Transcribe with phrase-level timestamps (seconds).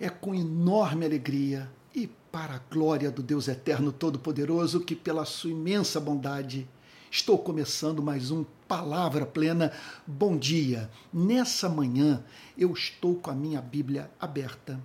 [0.00, 5.50] É com enorme alegria e para a glória do Deus Eterno Todo-Poderoso que, pela sua
[5.50, 6.68] imensa bondade,
[7.10, 9.72] estou começando mais um Palavra Plena.
[10.06, 10.88] Bom dia!
[11.12, 12.24] Nessa manhã
[12.56, 14.80] eu estou com a minha Bíblia aberta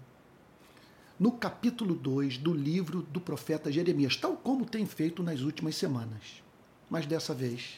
[1.19, 6.41] no capítulo 2 do livro do profeta Jeremias, tal como tem feito nas últimas semanas.
[6.89, 7.77] Mas dessa vez,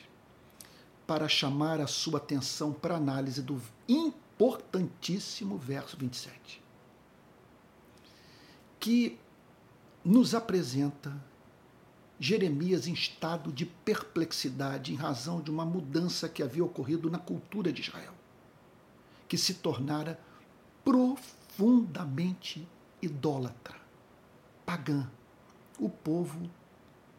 [1.06, 6.64] para chamar a sua atenção para a análise do importantíssimo verso 27,
[8.86, 9.18] que
[10.04, 11.12] nos apresenta
[12.20, 17.74] Jeremias em estado de perplexidade em razão de uma mudança que havia ocorrido na cultura
[17.74, 18.14] de Israel,
[19.28, 20.20] que se tornara
[20.84, 22.68] profundamente
[23.02, 23.76] idólatra,
[24.64, 25.10] pagã.
[25.80, 26.48] O povo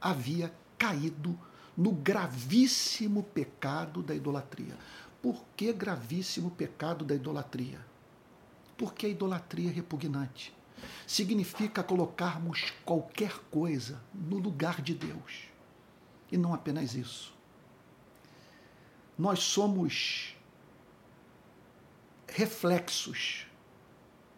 [0.01, 1.37] havia caído
[1.77, 4.79] no gravíssimo pecado da idolatria.
[5.21, 7.85] Por que gravíssimo pecado da idolatria?
[8.79, 10.56] Porque a idolatria é repugnante.
[11.07, 15.45] Significa colocarmos qualquer coisa no lugar de Deus.
[16.31, 17.35] E não apenas isso.
[19.19, 20.37] Nós somos
[22.29, 23.47] reflexos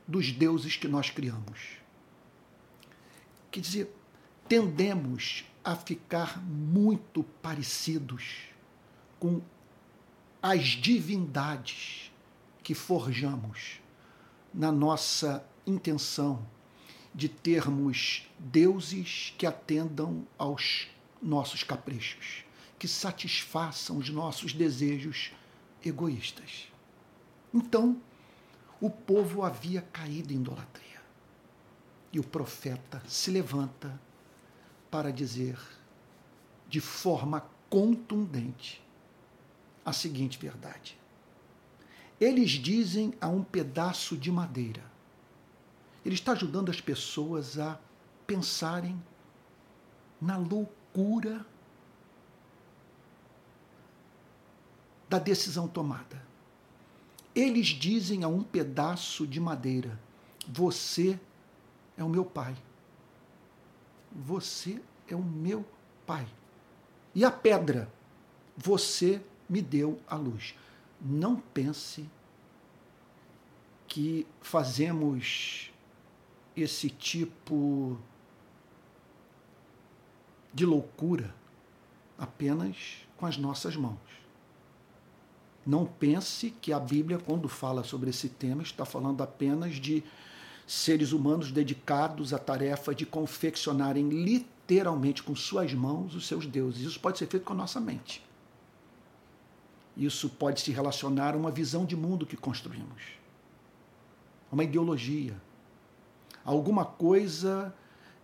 [0.06, 1.78] dos deuses que nós criamos.
[3.50, 3.96] Quer dizer,
[4.48, 8.48] tendemos a ficar muito parecidos
[9.18, 9.42] com
[10.40, 12.12] as divindades
[12.62, 13.80] que forjamos
[14.54, 16.46] na nossa intenção
[17.14, 20.88] de termos deuses que atendam aos
[21.20, 22.44] nossos caprichos,
[22.78, 25.32] que satisfaçam os nossos desejos
[25.84, 26.68] egoístas.
[27.52, 28.00] Então,
[28.80, 31.00] o povo havia caído em idolatria.
[32.12, 34.00] E o profeta se levanta
[34.90, 35.58] para dizer
[36.68, 38.82] de forma contundente
[39.84, 40.98] a seguinte verdade.
[42.20, 44.82] Eles dizem a um pedaço de madeira.
[46.08, 47.78] Ele está ajudando as pessoas a
[48.26, 48.98] pensarem
[50.18, 51.44] na loucura
[55.06, 56.24] da decisão tomada.
[57.34, 60.00] Eles dizem a um pedaço de madeira:
[60.48, 61.20] Você
[61.94, 62.56] é o meu pai.
[64.10, 65.62] Você é o meu
[66.06, 66.26] pai.
[67.14, 67.92] E a pedra:
[68.56, 70.54] Você me deu a luz.
[70.98, 72.08] Não pense
[73.86, 75.70] que fazemos
[76.60, 77.98] esse tipo
[80.52, 81.34] de loucura
[82.18, 83.98] apenas com as nossas mãos.
[85.64, 90.02] Não pense que a Bíblia, quando fala sobre esse tema, está falando apenas de
[90.66, 96.82] seres humanos dedicados à tarefa de confeccionarem literalmente com suas mãos os seus deuses.
[96.82, 98.24] Isso pode ser feito com a nossa mente.
[99.96, 103.02] Isso pode se relacionar a uma visão de mundo que construímos,
[104.50, 105.36] a uma ideologia,
[106.48, 107.74] alguma coisa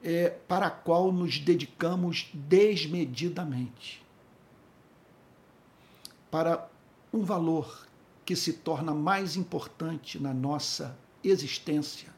[0.02, 4.02] é, para a qual nos dedicamos desmedidamente.
[6.30, 6.68] Para
[7.12, 7.86] um valor
[8.24, 12.08] que se torna mais importante na nossa existência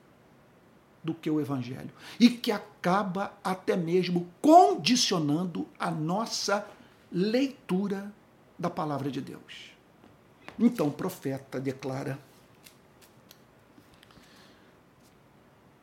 [1.03, 6.69] do que o Evangelho e que acaba até mesmo condicionando a nossa
[7.11, 8.13] leitura
[8.57, 9.73] da palavra de Deus.
[10.57, 12.19] Então o profeta declara: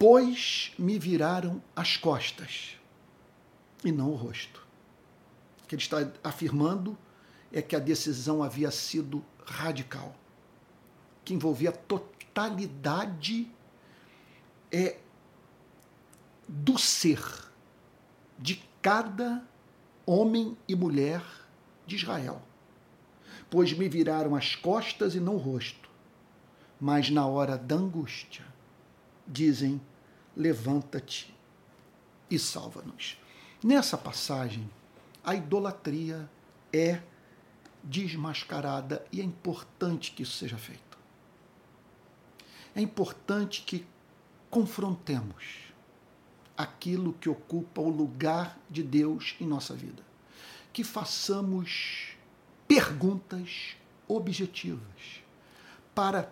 [0.06, 2.78] Pois me viraram as costas
[3.86, 4.62] e não o rosto.
[5.64, 6.98] O que ele está afirmando
[7.54, 10.14] é que a decisão havia sido radical,
[11.24, 13.50] que envolvia a totalidade
[14.70, 15.00] é,
[16.50, 17.24] do ser
[18.38, 19.42] de cada
[20.06, 21.24] homem e mulher
[21.88, 22.42] de Israel.
[23.50, 25.90] Pois me viraram as costas e não o rosto,
[26.78, 28.46] mas na hora da angústia
[29.26, 29.80] dizem:
[30.36, 31.34] levanta-te
[32.30, 33.18] e salva-nos.
[33.64, 34.70] Nessa passagem,
[35.24, 36.30] a idolatria
[36.72, 37.02] é
[37.84, 40.98] desmascarada e é importante que isso seja feito.
[42.76, 43.86] É importante que
[44.50, 45.74] confrontemos
[46.58, 50.04] aquilo que ocupa o lugar de Deus em nossa vida.
[50.72, 52.16] Que façamos
[52.68, 53.76] perguntas
[54.08, 55.22] objetivas
[55.94, 56.32] para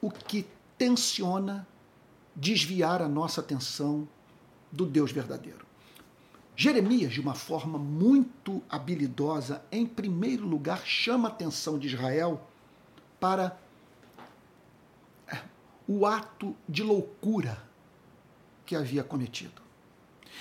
[0.00, 0.46] o que
[0.78, 1.66] tensiona
[2.36, 4.06] desviar a nossa atenção
[4.70, 5.64] do Deus verdadeiro.
[6.54, 12.46] Jeremias, de uma forma muito habilidosa, em primeiro lugar, chama a atenção de Israel
[13.18, 13.58] para
[15.26, 15.38] é,
[15.88, 17.62] o ato de loucura
[18.64, 19.62] que havia cometido.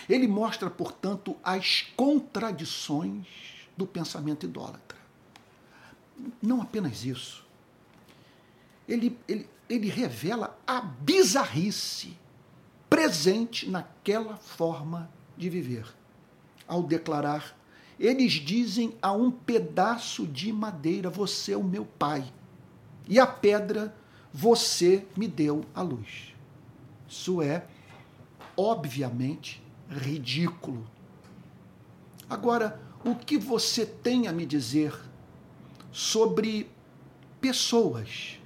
[0.09, 3.27] Ele mostra, portanto, as contradições
[3.77, 4.97] do pensamento idólatra.
[6.41, 7.45] Não apenas isso.
[8.87, 12.17] Ele, ele ele revela a bizarrice
[12.89, 15.85] presente naquela forma de viver.
[16.67, 17.57] Ao declarar,
[17.99, 22.31] eles dizem a um pedaço de madeira: Você é o meu pai,
[23.07, 23.95] e a pedra,
[24.33, 26.33] você me deu a luz.
[27.07, 27.65] Isso é,
[28.57, 30.85] obviamente, ridículo.
[32.29, 34.93] Agora, o que você tem a me dizer
[35.91, 36.69] sobre
[37.39, 38.39] pessoas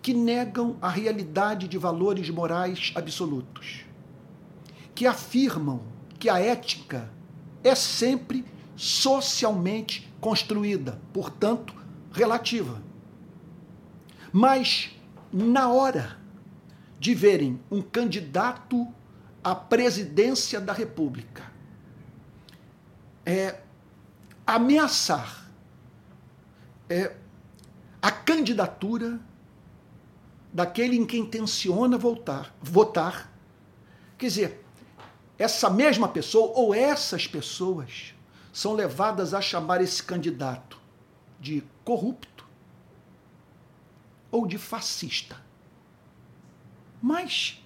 [0.00, 3.84] que negam a realidade de valores morais absolutos,
[4.94, 5.82] que afirmam
[6.18, 7.10] que a ética
[7.62, 8.44] é sempre
[8.76, 11.74] socialmente construída, portanto,
[12.12, 12.80] relativa.
[14.32, 14.96] Mas,
[15.32, 16.18] na hora
[16.98, 18.86] de verem um candidato
[19.42, 21.44] à presidência da República
[23.24, 23.60] é,
[24.46, 25.50] ameaçar
[26.88, 27.14] é,
[28.00, 29.20] a candidatura
[30.52, 33.32] daquele em quem intenciona voltar, votar.
[34.16, 34.64] Quer dizer,
[35.38, 38.14] essa mesma pessoa ou essas pessoas
[38.52, 40.80] são levadas a chamar esse candidato
[41.38, 42.44] de corrupto
[44.30, 45.40] ou de fascista.
[47.00, 47.62] Mas,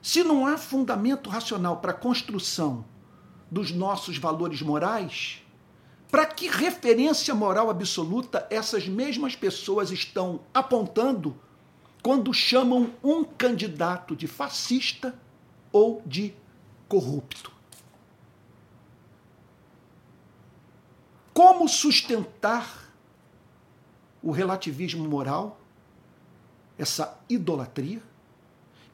[0.00, 2.84] se não há fundamento racional para a construção
[3.50, 5.42] dos nossos valores morais,
[6.10, 11.38] para que referência moral absoluta essas mesmas pessoas estão apontando
[12.02, 15.14] quando chamam um candidato de fascista
[15.70, 16.34] ou de
[16.88, 17.52] corrupto?
[21.32, 22.92] Como sustentar
[24.22, 25.60] o relativismo moral,
[26.76, 28.02] essa idolatria,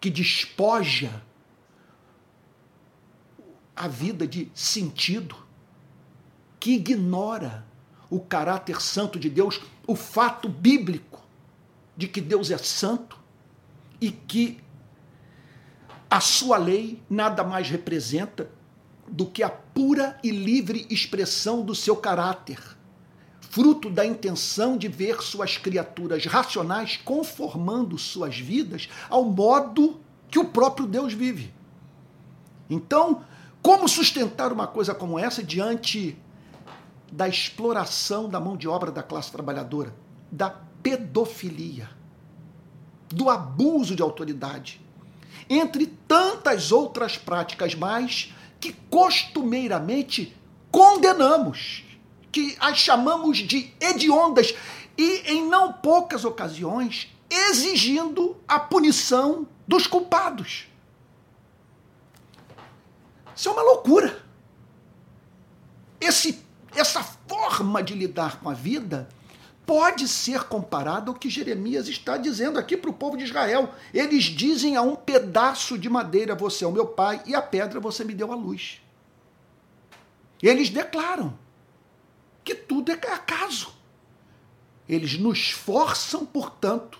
[0.00, 1.22] que despoja
[3.74, 5.34] a vida de sentido,
[6.60, 7.66] que ignora
[8.10, 11.17] o caráter santo de Deus, o fato bíblico
[11.98, 13.18] de que Deus é santo
[14.00, 14.60] e que
[16.08, 18.48] a sua lei nada mais representa
[19.08, 22.60] do que a pura e livre expressão do seu caráter,
[23.40, 30.00] fruto da intenção de ver suas criaturas racionais conformando suas vidas ao modo
[30.30, 31.52] que o próprio Deus vive.
[32.70, 33.24] Então,
[33.60, 36.16] como sustentar uma coisa como essa diante
[37.10, 39.92] da exploração da mão de obra da classe trabalhadora,
[40.30, 41.88] da pedofilia,
[43.08, 44.80] do abuso de autoridade,
[45.48, 50.36] entre tantas outras práticas mais que costumeiramente
[50.70, 51.84] condenamos,
[52.30, 54.54] que as chamamos de hediondas
[54.96, 60.66] e, em não poucas ocasiões, exigindo a punição dos culpados.
[63.34, 64.24] Isso é uma loucura.
[66.00, 66.42] Esse,
[66.74, 69.08] essa forma de lidar com a vida
[69.68, 73.74] pode ser comparada ao que Jeremias está dizendo aqui para o povo de Israel.
[73.92, 77.78] Eles dizem a um pedaço de madeira: Você é o meu pai, e a pedra
[77.78, 78.80] você me deu a luz.
[80.42, 81.38] Eles declaram
[82.42, 83.74] que tudo é acaso.
[84.88, 86.98] Eles nos forçam, portanto,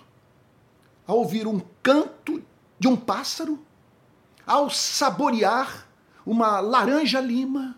[1.07, 2.43] a ouvir um canto
[2.77, 3.65] de um pássaro,
[4.45, 5.87] ao saborear
[6.23, 7.75] uma laranja-lima,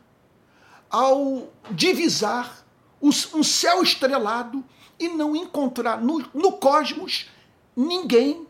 [0.89, 2.65] ao divisar
[3.01, 4.65] um céu estrelado
[5.01, 7.27] e não encontrar no, no cosmos
[7.75, 8.47] ninguém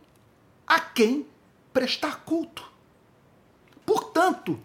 [0.68, 1.26] a quem
[1.72, 2.70] prestar culto.
[3.86, 4.60] Portanto,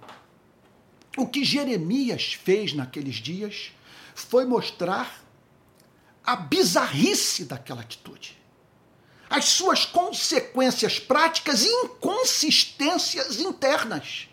[1.17, 3.71] o que Jeremias fez naqueles dias
[4.15, 5.23] foi mostrar
[6.25, 8.37] a bizarrice daquela atitude,
[9.31, 14.29] as suas consequências práticas e inconsistências internas.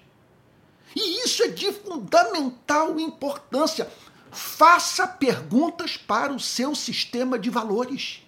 [0.95, 3.87] E isso é de fundamental importância.
[4.33, 8.27] Faça perguntas para o seu sistema de valores,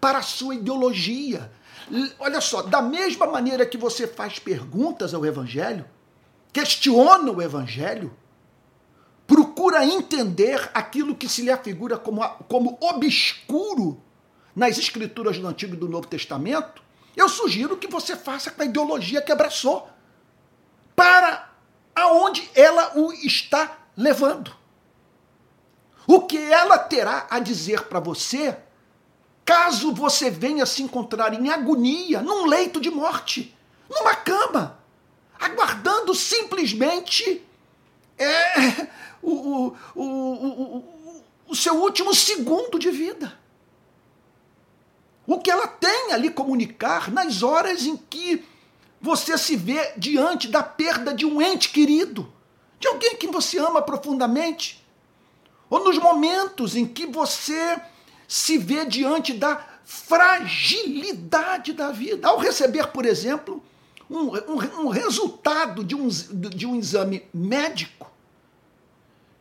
[0.00, 1.50] para a sua ideologia.
[2.18, 5.84] Olha só, da mesma maneira que você faz perguntas ao Evangelho,
[6.52, 8.14] questiona o Evangelho,
[9.26, 14.00] procura entender aquilo que se lhe afigura como, como obscuro
[14.54, 16.82] nas escrituras do Antigo e do Novo Testamento,
[17.16, 19.88] eu sugiro que você faça com a ideologia que abraçou,
[20.94, 21.50] para
[21.94, 24.50] aonde ela o está levando.
[26.06, 28.56] O que ela terá a dizer para você
[29.44, 33.56] caso você venha se encontrar em agonia, num leito de morte,
[33.88, 34.78] numa cama,
[35.38, 37.42] aguardando simplesmente
[38.18, 38.88] é,
[39.22, 40.84] o, o, o,
[41.48, 43.38] o, seu último segundo de vida.
[45.26, 48.44] O que ela tem ali comunicar nas horas em que
[49.00, 52.32] você se vê diante da perda de um ente querido,
[52.78, 54.85] de alguém que você ama profundamente
[55.68, 57.80] ou nos momentos em que você
[58.28, 62.26] se vê diante da fragilidade da vida.
[62.28, 63.62] Ao receber, por exemplo,
[64.10, 68.10] um, um, um resultado de um, de um exame médico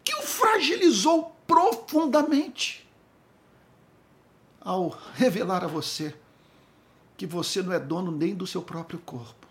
[0.03, 2.87] que o fragilizou profundamente
[4.61, 6.15] ao revelar a você
[7.17, 9.47] que você não é dono nem do seu próprio corpo,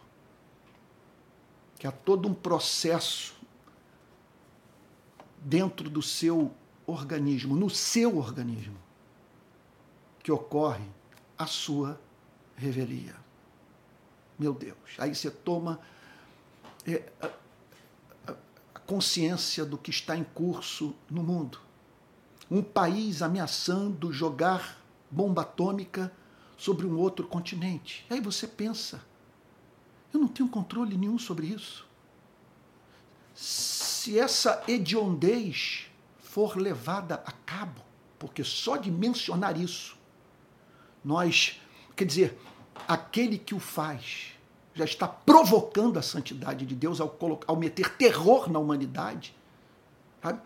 [1.78, 3.34] que há todo um processo
[5.38, 6.50] dentro do seu
[6.86, 8.76] organismo, no seu organismo,
[10.22, 10.84] que ocorre
[11.38, 12.00] a sua
[12.56, 13.14] revelia.
[14.38, 15.80] Meu Deus, aí você toma
[16.86, 17.30] é, a,
[18.86, 21.58] consciência do que está em curso no mundo.
[22.50, 24.78] Um país ameaçando jogar
[25.10, 26.12] bomba atômica
[26.56, 28.04] sobre um outro continente.
[28.10, 29.02] Aí você pensa,
[30.12, 31.86] eu não tenho controle nenhum sobre isso.
[33.34, 35.90] Se essa hediondez
[36.34, 37.80] for levada a cabo,
[38.18, 39.96] porque só de mencionar isso,
[41.04, 41.60] nós,
[41.94, 42.36] quer dizer,
[42.88, 44.32] aquele que o faz
[44.74, 49.32] já está provocando a santidade de Deus ao, colocar, ao meter terror na humanidade.
[50.20, 50.40] Sabe?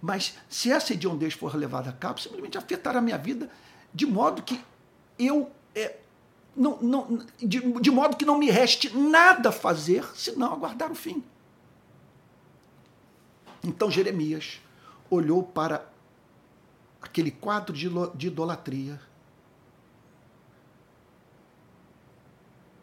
[0.00, 3.50] Mas se essa hediondez for levada a cabo, simplesmente afetará a minha vida
[3.92, 4.58] de modo que
[5.18, 5.50] eu.
[5.74, 5.98] É,
[6.56, 10.94] não, não, de, de modo que não me reste nada a fazer senão aguardar o
[10.94, 11.22] fim.
[13.62, 14.63] Então Jeremias
[15.14, 15.88] olhou para
[17.00, 19.00] aquele quadro de idolatria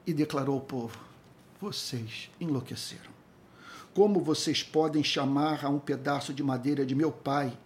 [0.06, 0.98] e declarou ao povo:
[1.60, 3.12] Vocês enlouqueceram.
[3.94, 7.58] Como vocês podem chamar a um pedaço de madeira de meu pai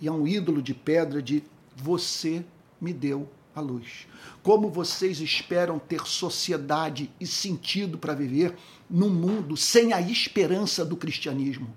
[0.00, 1.44] e a um ídolo de pedra de
[1.76, 2.44] você
[2.80, 4.08] me deu a luz?
[4.42, 8.56] Como vocês esperam ter sociedade e sentido para viver
[8.88, 11.72] num mundo sem a esperança do cristianismo?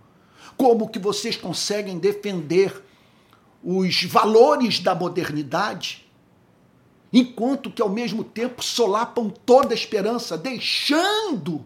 [0.58, 2.84] Como que vocês conseguem defender
[3.64, 6.06] os valores da modernidade,
[7.12, 11.66] enquanto que ao mesmo tempo solapam toda a esperança, deixando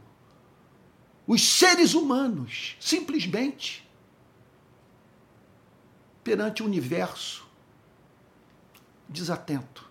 [1.25, 3.87] os seres humanos simplesmente
[6.23, 7.47] perante o universo
[9.09, 9.89] desatento,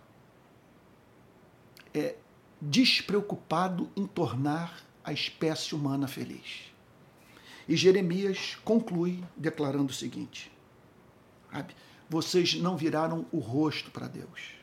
[1.92, 2.16] é
[2.60, 6.75] despreocupado em tornar a espécie humana feliz.
[7.68, 10.52] E Jeremias conclui declarando o seguinte:
[11.50, 11.74] sabe?
[12.08, 14.54] Vocês não viraram o rosto para Deus,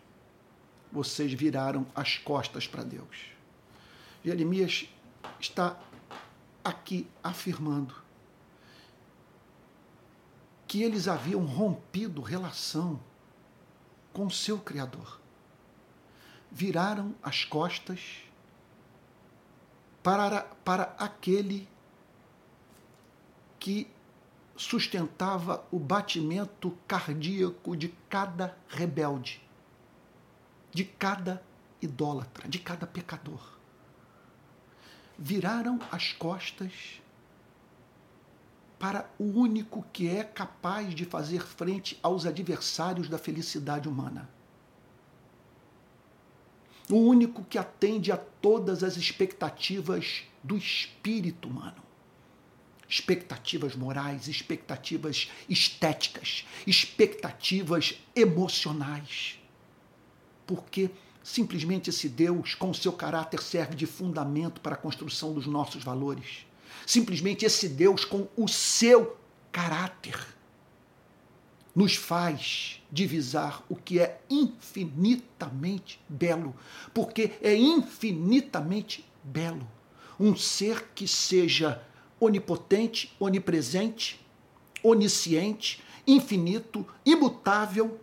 [0.91, 3.33] vocês viraram as costas para Deus.
[4.23, 4.87] Jeremias
[5.39, 5.77] está
[6.63, 7.93] aqui afirmando
[10.65, 12.99] que eles haviam rompido relação
[14.13, 15.19] com seu Criador.
[16.49, 18.23] Viraram as costas
[20.01, 21.67] para, para aquele
[23.63, 23.87] que
[24.57, 29.41] sustentava o batimento cardíaco de cada rebelde,
[30.69, 31.41] de cada
[31.81, 33.57] idólatra, de cada pecador.
[35.17, 37.01] Viraram as costas
[38.77, 44.29] para o único que é capaz de fazer frente aos adversários da felicidade humana.
[46.89, 51.82] O único que atende a todas as expectativas do espírito humano
[52.93, 59.39] expectativas morais, expectativas estéticas, expectativas emocionais.
[60.45, 60.91] Porque
[61.23, 65.83] simplesmente esse Deus, com o seu caráter, serve de fundamento para a construção dos nossos
[65.83, 66.45] valores.
[66.85, 69.17] Simplesmente esse Deus, com o seu
[69.51, 70.19] caráter,
[71.75, 76.55] nos faz divisar o que é infinitamente belo,
[76.93, 79.67] porque é infinitamente belo
[80.19, 81.81] um ser que seja
[82.25, 84.19] onipotente, onipresente,
[84.83, 87.99] onisciente, infinito, imutável,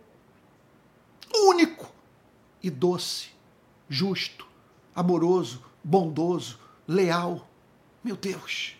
[1.33, 1.91] único
[2.61, 3.29] e doce,
[3.87, 4.47] justo,
[4.95, 7.47] amoroso, bondoso, leal.
[8.03, 8.75] Meu Deus!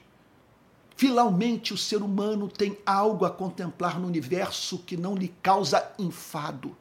[0.95, 6.75] Finalmente o ser humano tem algo a contemplar no universo que não lhe causa enfado.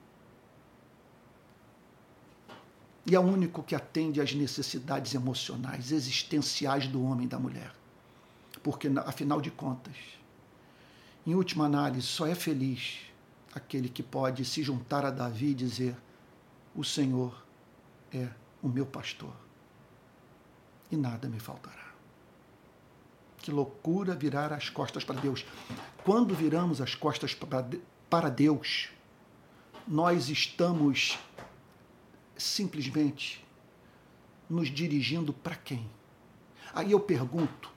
[3.07, 7.80] E é o único que atende às necessidades emocionais, existenciais do homem e da mulher
[8.63, 9.97] porque afinal de contas,
[11.27, 13.01] em última análise, só é feliz
[13.55, 15.97] aquele que pode se juntar a Davi e dizer:
[16.75, 17.45] O Senhor
[18.13, 18.29] é
[18.63, 19.35] o meu pastor
[20.91, 21.91] e nada me faltará.
[23.39, 25.47] Que loucura virar as costas para Deus.
[26.05, 27.35] Quando viramos as costas
[28.09, 28.91] para Deus,
[29.87, 31.19] nós estamos
[32.37, 33.45] simplesmente
[34.49, 35.89] nos dirigindo para quem?
[36.75, 37.70] Aí eu pergunto: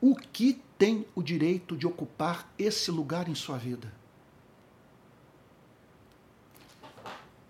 [0.00, 3.92] o que tem o direito de ocupar esse lugar em sua vida?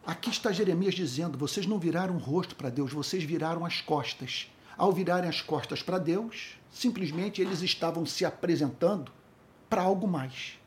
[0.07, 4.51] Aqui está Jeremias dizendo: vocês não viraram o rosto para Deus, vocês viraram as costas.
[4.77, 9.13] Ao virarem as costas para Deus, simplesmente eles estavam se apresentando
[9.69, 10.59] para algo mais.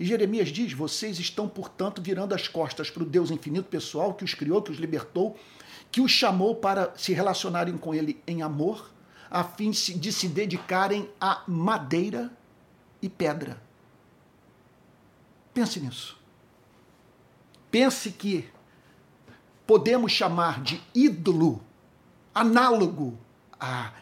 [0.00, 4.24] E Jeremias diz: vocês estão, portanto, virando as costas para o Deus infinito pessoal que
[4.24, 5.36] os criou, que os libertou,
[5.90, 8.90] que os chamou para se relacionarem com Ele em amor,
[9.30, 12.30] a fim de se dedicarem a madeira
[13.00, 13.60] e pedra.
[15.52, 16.18] Pense nisso.
[17.70, 18.48] Pense que
[19.66, 21.62] podemos chamar de ídolo,
[22.34, 23.18] análogo
[23.58, 23.92] à,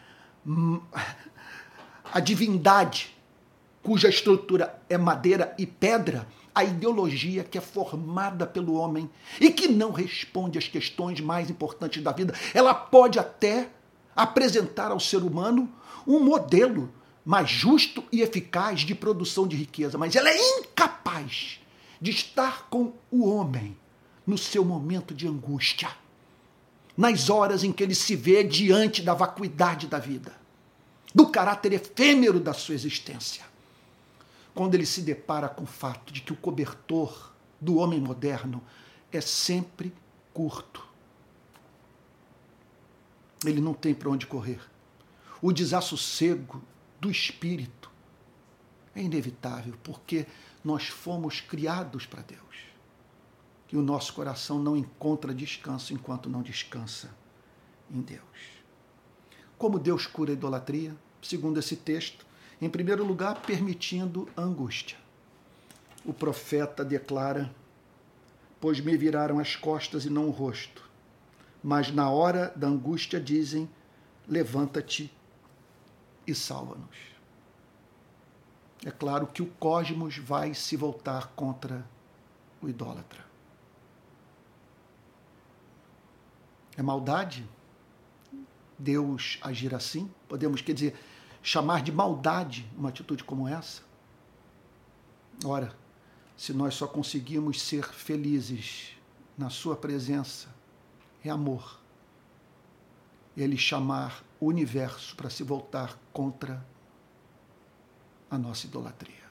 [2.13, 3.15] à divindade,
[3.81, 9.09] cuja estrutura é madeira e pedra, a ideologia que é formada pelo homem
[9.41, 12.33] e que não responde às questões mais importantes da vida.
[12.53, 13.69] Ela pode até
[14.15, 15.71] apresentar ao ser humano
[16.07, 16.91] um modelo
[17.25, 21.59] mais justo e eficaz de produção de riqueza, mas ela é incapaz
[21.99, 23.75] de estar com o homem
[24.25, 25.89] no seu momento de angústia,
[26.95, 30.33] nas horas em que ele se vê diante da vacuidade da vida,
[31.13, 33.43] do caráter efêmero da sua existência.
[34.53, 38.61] Quando ele se depara com o fato de que o cobertor do homem moderno
[39.11, 39.93] é sempre
[40.33, 40.85] curto.
[43.49, 44.59] Ele não tem para onde correr.
[45.41, 46.61] O desassossego
[46.99, 47.91] do espírito
[48.95, 50.25] é inevitável, porque
[50.63, 52.41] nós fomos criados para Deus.
[53.71, 57.13] E o nosso coração não encontra descanso enquanto não descansa
[57.91, 58.21] em Deus.
[59.57, 60.95] Como Deus cura a idolatria?
[61.21, 62.25] Segundo esse texto,
[62.61, 64.97] em primeiro lugar, permitindo a angústia.
[66.05, 67.53] O profeta declara:
[68.59, 70.84] Pois me viraram as costas e não o rosto.
[71.65, 73.67] Mas na hora da angústia dizem:
[74.27, 75.11] Levanta-te
[76.27, 77.15] e salva-nos
[78.85, 81.83] é claro que o cosmos vai se voltar contra
[82.61, 83.25] o idólatra.
[86.77, 87.49] É maldade
[88.77, 90.11] Deus agir assim?
[90.29, 90.99] Podemos, quer dizer,
[91.41, 93.81] chamar de maldade uma atitude como essa?
[95.43, 95.75] Ora,
[96.37, 98.95] se nós só conseguimos ser felizes
[99.35, 100.53] na Sua presença,
[101.29, 101.79] é amor.
[103.35, 106.65] Ele chamar o universo para se voltar contra
[108.29, 109.25] a nossa idolatria.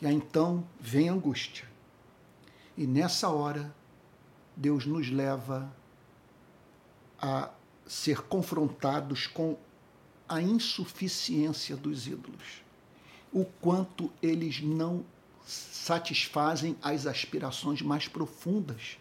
[0.00, 1.68] E aí então vem a angústia.
[2.76, 3.74] E nessa hora,
[4.56, 5.70] Deus nos leva
[7.20, 7.50] a
[7.86, 9.56] ser confrontados com
[10.28, 12.62] a insuficiência dos ídolos.
[13.32, 15.04] O quanto eles não
[15.44, 18.96] satisfazem as aspirações mais profundas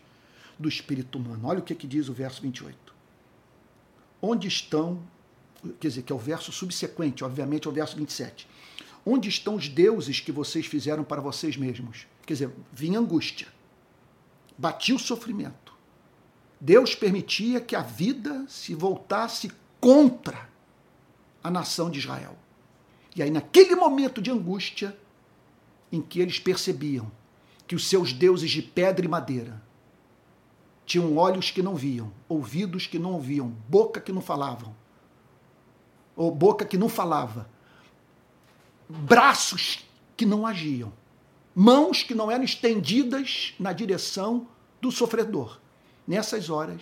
[0.59, 1.47] do espírito humano.
[1.47, 2.93] Olha o que, que diz o verso 28.
[4.21, 5.01] Onde estão
[5.79, 8.47] quer dizer, que é o verso subsequente, obviamente, ao verso 27.
[9.05, 12.07] Onde estão os deuses que vocês fizeram para vocês mesmos?
[12.25, 13.47] Quer dizer, vinha angústia,
[14.57, 15.73] batia o sofrimento.
[16.59, 20.49] Deus permitia que a vida se voltasse contra
[21.43, 22.37] a nação de Israel.
[23.15, 24.97] E aí, naquele momento de angústia,
[25.91, 27.11] em que eles percebiam
[27.65, 29.61] que os seus deuses de pedra e madeira
[30.89, 34.75] tinham olhos que não viam, ouvidos que não ouviam, boca que não falavam,
[36.15, 37.47] ou boca que não falava,
[38.89, 39.85] braços
[40.17, 40.91] que não agiam,
[41.53, 44.47] mãos que não eram estendidas na direção
[44.81, 45.59] do sofredor.
[46.07, 46.81] Nessas horas,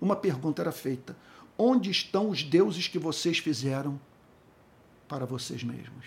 [0.00, 1.16] uma pergunta era feita:
[1.58, 3.98] onde estão os deuses que vocês fizeram
[5.08, 6.06] para vocês mesmos?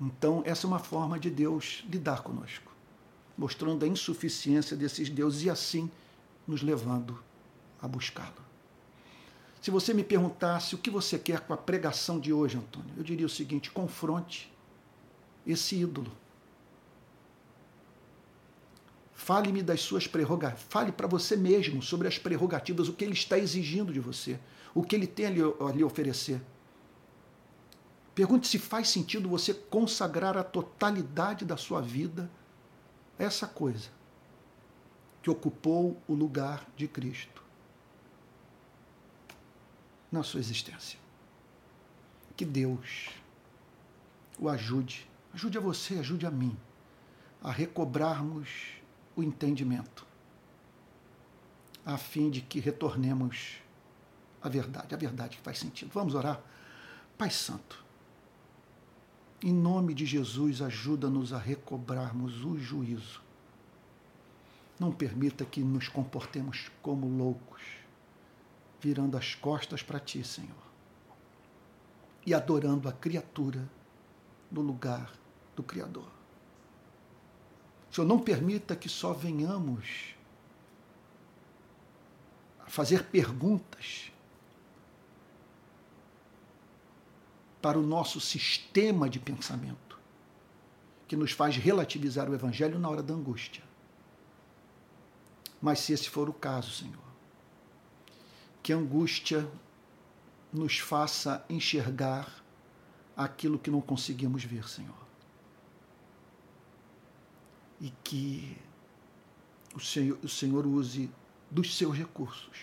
[0.00, 2.75] Então, essa é uma forma de Deus lidar conosco,
[3.36, 5.90] mostrando a insuficiência desses deuses e assim
[6.46, 7.18] nos levando
[7.80, 8.46] a buscá-lo.
[9.60, 13.02] Se você me perguntasse o que você quer com a pregação de hoje, Antônio, eu
[13.02, 14.52] diria o seguinte: confronte
[15.46, 16.10] esse ídolo.
[19.12, 20.66] Fale-me das suas prerrogativas.
[20.68, 24.38] Fale para você mesmo sobre as prerrogativas, o que ele está exigindo de você,
[24.72, 26.40] o que ele tem a lhe, a lhe oferecer.
[28.14, 32.30] Pergunte se faz sentido você consagrar a totalidade da sua vida
[33.18, 33.90] essa coisa
[35.22, 37.42] que ocupou o lugar de Cristo
[40.10, 40.98] na sua existência.
[42.36, 43.08] Que Deus
[44.38, 46.56] o ajude, ajude a você, ajude a mim,
[47.42, 48.76] a recobrarmos
[49.14, 50.06] o entendimento,
[51.84, 53.58] a fim de que retornemos
[54.42, 55.90] à verdade, a verdade que faz sentido.
[55.92, 56.40] Vamos orar?
[57.16, 57.82] Pai Santo,
[59.42, 63.20] em nome de Jesus, ajuda-nos a recobrarmos o juízo.
[64.78, 67.62] Não permita que nos comportemos como loucos
[68.80, 70.50] virando as costas para ti, Senhor,
[72.24, 73.68] e adorando a criatura
[74.50, 75.12] no lugar
[75.54, 76.08] do Criador.
[77.90, 80.14] Senhor, não permita que só venhamos
[82.60, 84.12] a fazer perguntas
[87.66, 89.98] para o nosso sistema de pensamento,
[91.08, 93.64] que nos faz relativizar o Evangelho na hora da angústia.
[95.60, 97.02] Mas se esse for o caso, Senhor,
[98.62, 99.50] que a angústia
[100.52, 102.40] nos faça enxergar
[103.16, 105.04] aquilo que não conseguimos ver, Senhor.
[107.80, 108.56] E que
[109.74, 111.10] o Senhor, o Senhor use
[111.50, 112.58] dos seus recursos.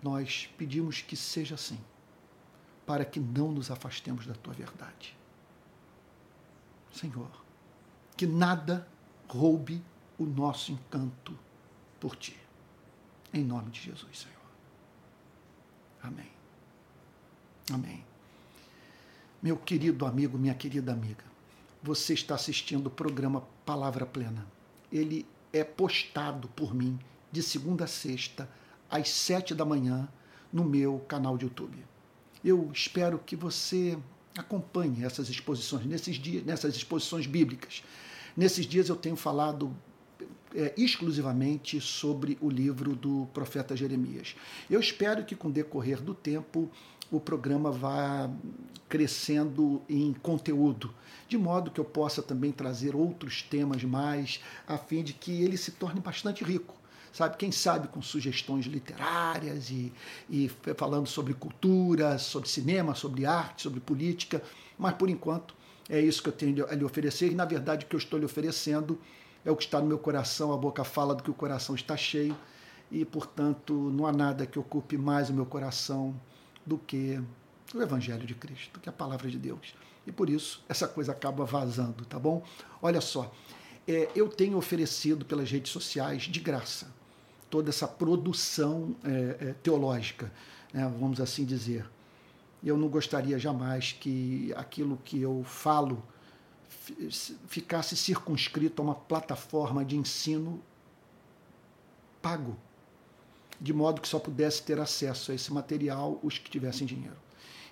[0.00, 1.80] Nós pedimos que seja assim
[2.86, 5.16] para que não nos afastemos da tua verdade.
[6.92, 7.30] Senhor,
[8.16, 8.86] que nada
[9.28, 9.82] roube
[10.18, 11.36] o nosso encanto
[11.98, 12.38] por ti.
[13.32, 14.34] Em nome de Jesus, Senhor.
[16.02, 16.30] Amém.
[17.72, 18.04] Amém.
[19.42, 21.24] Meu querido amigo, minha querida amiga,
[21.82, 24.46] você está assistindo o programa Palavra Plena.
[24.92, 26.98] Ele é postado por mim
[27.32, 28.48] de segunda a sexta,
[28.88, 30.08] às sete da manhã,
[30.52, 31.84] no meu canal de YouTube.
[32.44, 33.96] Eu espero que você
[34.36, 37.82] acompanhe essas exposições, nesses dias, nessas exposições bíblicas.
[38.36, 39.74] Nesses dias eu tenho falado
[40.54, 44.36] é, exclusivamente sobre o livro do profeta Jeremias.
[44.68, 46.70] Eu espero que, com o decorrer do tempo,
[47.10, 48.30] o programa vá
[48.88, 50.94] crescendo em conteúdo,
[51.26, 55.56] de modo que eu possa também trazer outros temas mais, a fim de que ele
[55.56, 56.74] se torne bastante rico
[57.14, 57.36] sabe?
[57.36, 59.92] Quem sabe com sugestões literárias e,
[60.28, 64.42] e falando sobre cultura, sobre cinema, sobre arte, sobre política,
[64.76, 65.54] mas por enquanto
[65.88, 68.18] é isso que eu tenho a lhe oferecer e na verdade o que eu estou
[68.18, 69.00] lhe oferecendo
[69.44, 71.96] é o que está no meu coração, a boca fala do que o coração está
[71.96, 72.36] cheio
[72.90, 76.20] e portanto não há nada que ocupe mais o meu coração
[76.66, 77.22] do que
[77.72, 79.74] o Evangelho de Cristo, que é a palavra de Deus.
[80.06, 82.42] E por isso essa coisa acaba vazando, tá bom?
[82.82, 83.32] Olha só,
[83.86, 87.03] é, eu tenho oferecido pelas redes sociais de graça
[87.54, 89.10] toda essa produção é,
[89.50, 90.32] é, teológica,
[90.72, 91.88] né, vamos assim dizer.
[92.64, 96.02] Eu não gostaria jamais que aquilo que eu falo
[97.46, 100.60] ficasse circunscrito a uma plataforma de ensino
[102.20, 102.56] pago,
[103.60, 107.16] de modo que só pudesse ter acesso a esse material os que tivessem dinheiro.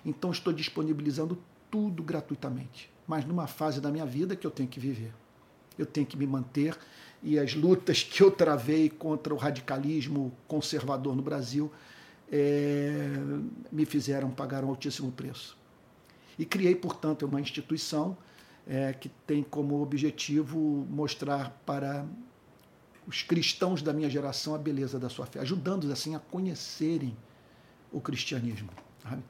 [0.05, 1.37] Então estou disponibilizando
[1.69, 5.13] tudo gratuitamente, mas numa fase da minha vida que eu tenho que viver.
[5.77, 6.79] Eu tenho que me manter
[7.23, 11.71] e as lutas que eu travei contra o radicalismo conservador no Brasil
[12.31, 13.07] é,
[13.71, 15.57] me fizeram pagar um altíssimo preço.
[16.37, 18.17] E criei, portanto, uma instituição
[18.67, 22.05] é, que tem como objetivo mostrar para
[23.07, 27.15] os cristãos da minha geração a beleza da sua fé, ajudando-os assim a conhecerem
[27.91, 28.69] o cristianismo.
[29.01, 29.23] Sabe?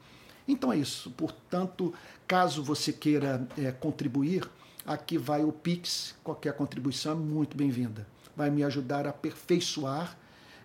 [0.47, 1.11] Então é isso.
[1.11, 1.93] Portanto,
[2.27, 4.49] caso você queira é, contribuir,
[4.85, 8.05] Aqui vai o Pix, qualquer contribuição é muito bem-vinda.
[8.35, 10.17] Vai me ajudar a aperfeiçoar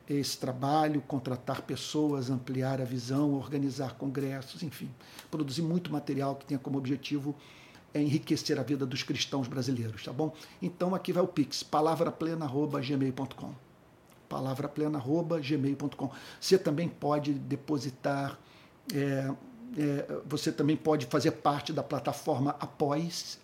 [0.09, 4.91] esse trabalho, contratar pessoas, ampliar a visão, organizar congressos, enfim,
[5.31, 7.37] produzir muito material que tenha como objetivo
[7.95, 10.35] enriquecer a vida dos cristãos brasileiros, tá bom?
[10.61, 13.55] Então aqui vai o Pix, palavraplena@gmail.com.
[14.29, 16.11] palavraplena@gmail.com.
[16.41, 18.39] Você também pode depositar
[18.95, 19.31] é,
[19.77, 23.39] é, você também pode fazer parte da plataforma Após,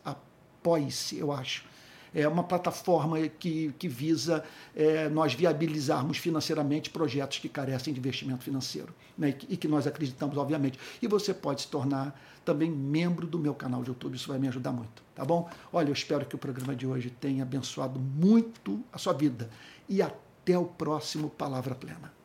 [0.64, 1.62] Apoie-se, eu acho.
[2.14, 4.42] É uma plataforma que, que visa
[4.74, 9.68] é, nós viabilizarmos financeiramente projetos que carecem de investimento financeiro né, e, que, e que
[9.68, 10.78] nós acreditamos, obviamente.
[11.02, 14.48] E você pode se tornar também membro do meu canal de YouTube, isso vai me
[14.48, 15.50] ajudar muito, tá bom?
[15.70, 19.50] Olha, eu espero que o programa de hoje tenha abençoado muito a sua vida.
[19.86, 22.23] E até o próximo Palavra Plena.